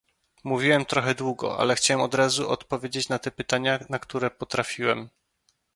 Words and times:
Mówiłem 0.43 0.85
trochę 0.85 1.15
długo, 1.15 1.59
ale 1.59 1.75
chciałem 1.75 2.01
od 2.05 2.13
razu 2.13 2.49
odpowiedzieć 2.49 3.09
na 3.09 3.19
te 3.19 3.31
pytania, 3.31 3.79
na 3.89 3.99
które 3.99 4.29
potrafiłem 4.29 5.09